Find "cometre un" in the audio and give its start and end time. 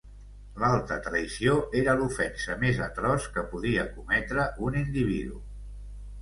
3.99-4.81